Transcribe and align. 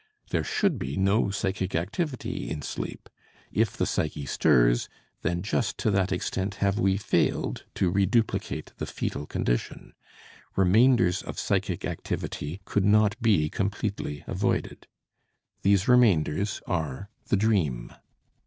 There 0.31 0.43
should 0.43 0.79
be 0.79 0.97
no 0.97 1.29
psychic 1.29 1.75
activity 1.75 2.49
in 2.49 2.63
sleep; 2.63 3.07
if 3.51 3.77
the 3.77 3.85
psyche 3.85 4.25
stirs, 4.25 4.89
then 5.21 5.43
just 5.43 5.77
to 5.77 5.91
that 5.91 6.11
extent 6.11 6.55
have 6.55 6.79
we 6.79 6.97
failed 6.97 7.65
to 7.75 7.91
reduplicate 7.91 8.73
the 8.77 8.87
foetal 8.87 9.27
condition; 9.27 9.93
remainders 10.55 11.21
of 11.21 11.37
psychic 11.37 11.85
activity 11.85 12.61
could 12.65 12.83
not 12.83 13.15
be 13.21 13.47
completely 13.47 14.23
avoided. 14.25 14.87
These 15.61 15.87
remainders 15.87 16.63
are 16.65 17.11
the 17.27 17.37
dream. 17.37 17.93